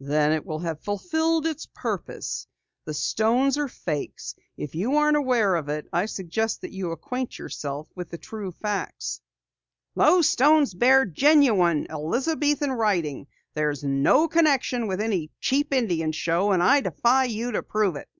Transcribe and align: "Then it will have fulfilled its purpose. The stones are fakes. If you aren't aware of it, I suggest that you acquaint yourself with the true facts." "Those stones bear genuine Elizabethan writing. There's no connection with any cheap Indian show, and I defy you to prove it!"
"Then 0.00 0.32
it 0.32 0.44
will 0.44 0.58
have 0.58 0.82
fulfilled 0.84 1.46
its 1.46 1.64
purpose. 1.64 2.46
The 2.84 2.92
stones 2.92 3.56
are 3.56 3.68
fakes. 3.68 4.34
If 4.54 4.74
you 4.74 4.96
aren't 4.98 5.16
aware 5.16 5.54
of 5.54 5.70
it, 5.70 5.86
I 5.94 6.04
suggest 6.04 6.60
that 6.60 6.72
you 6.74 6.90
acquaint 6.90 7.38
yourself 7.38 7.88
with 7.94 8.10
the 8.10 8.18
true 8.18 8.52
facts." 8.52 9.22
"Those 9.94 10.28
stones 10.28 10.74
bear 10.74 11.06
genuine 11.06 11.86
Elizabethan 11.90 12.70
writing. 12.72 13.28
There's 13.54 13.82
no 13.82 14.28
connection 14.28 14.88
with 14.88 15.00
any 15.00 15.30
cheap 15.40 15.72
Indian 15.72 16.12
show, 16.12 16.50
and 16.52 16.62
I 16.62 16.82
defy 16.82 17.24
you 17.24 17.52
to 17.52 17.62
prove 17.62 17.96
it!" 17.96 18.10